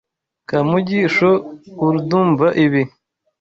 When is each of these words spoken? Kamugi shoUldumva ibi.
Kamugi 0.49 0.99
shoUldumva 1.15 2.47
ibi. 2.65 2.81